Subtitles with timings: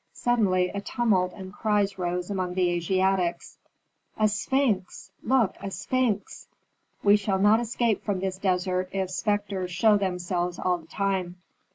[0.13, 3.59] Suddenly a tumult and cries rose among the Asiatics,
[4.17, 5.11] "A sphinx!
[5.21, 6.47] Look, a sphinx!
[7.03, 11.35] We shall not escape from this desert if spectres show themselves all the time."